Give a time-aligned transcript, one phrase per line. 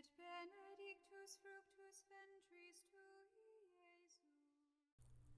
[0.00, 4.18] et benedictus fructus ventris tui, Iesus.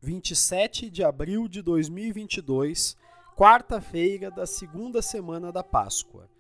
[0.01, 2.97] 27 de abril de 2022,
[3.37, 6.31] quarta-feira da segunda semana da Páscoa.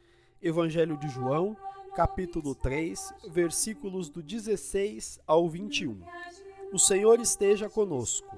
[0.41, 1.57] Evangelho de João,
[1.97, 6.01] capítulo 3, versículos do 16 ao 21.
[6.73, 8.37] O Senhor esteja conosco.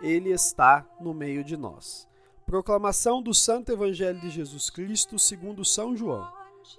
[0.00, 2.06] Ele está no meio de nós.
[2.46, 6.32] Proclamação do Santo Evangelho de Jesus Cristo, segundo São João.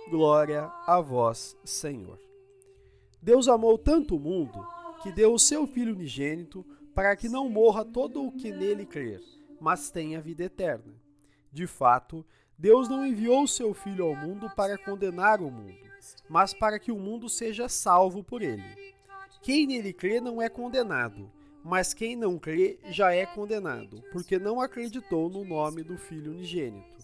[0.09, 2.24] Glória a vós, Senhor.
[3.25, 4.63] Deus amou tanto o mundo
[5.01, 9.19] que deu o seu Filho unigênito para que não morra todo o que nele crer,
[9.59, 10.93] mas tenha vida eterna.
[11.51, 12.23] De fato,
[12.55, 15.89] Deus não enviou o seu Filho ao mundo para condenar o mundo,
[16.29, 18.93] mas para que o mundo seja salvo por ele.
[19.41, 21.31] Quem nele crê não é condenado,
[21.63, 26.95] mas quem não crê já é condenado, porque não acreditou no nome do Filho unigênito.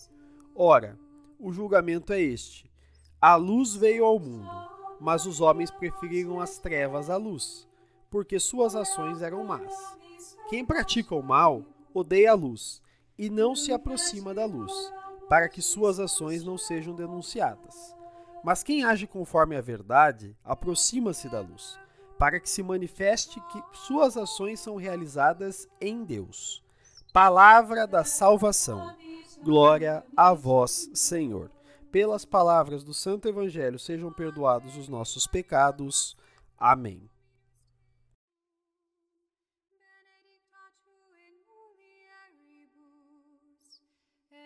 [0.53, 0.99] Ora,
[1.39, 2.71] o julgamento é este:
[3.19, 4.69] a luz veio ao mundo
[5.01, 7.67] mas os homens preferiram as trevas à luz,
[8.09, 9.73] porque suas ações eram más.
[10.47, 12.83] Quem pratica o mal odeia a luz
[13.17, 14.71] e não se aproxima da luz,
[15.27, 17.95] para que suas ações não sejam denunciadas.
[18.43, 21.79] Mas quem age conforme a verdade aproxima-se da luz,
[22.19, 26.63] para que se manifeste que suas ações são realizadas em Deus.
[27.11, 28.95] Palavra da salvação.
[29.43, 31.49] Glória a vós, Senhor
[31.91, 36.15] pelas palavras do Santo Evangelho sejam perdoados os nossos pecados.
[36.57, 37.09] Amém.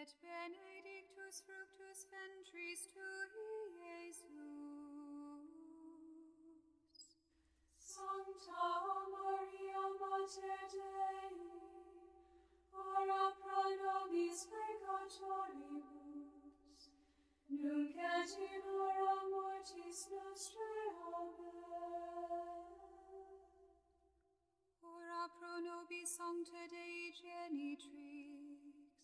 [0.06, 3.45] et benedictus fructus ventris tui,
[17.50, 18.66] nunc et
[19.30, 20.88] mortis nostrae.
[21.14, 22.66] Amen.
[24.82, 29.02] Ora pro nobis sancta Dei genitrix,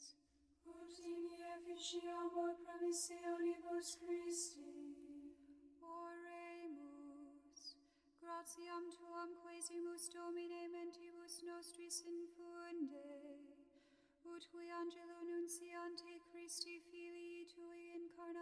[0.66, 1.24] ut in
[1.56, 4.74] efficiamur promissionibus Christi.
[5.82, 7.62] Oremus,
[8.22, 13.10] gratiam tuam quesimus Domine mentibus nostris infunde,
[14.24, 16.20] ut qui angelo nunciante